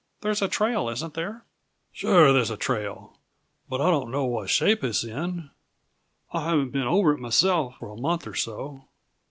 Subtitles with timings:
[0.21, 1.45] There's a trail, isn't there?"
[1.91, 3.19] "Sure, there's a trail
[3.69, 5.51] but I don't know what shape it's in.
[6.33, 8.85] I haven't been over it myself for a month or so.